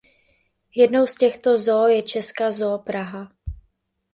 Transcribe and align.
Jednou 0.75 1.07
z 1.07 1.15
těchto 1.15 1.57
zoo 1.57 1.87
je 1.87 2.01
česká 2.01 2.51
Zoo 2.51 2.79
Praha. 2.79 3.31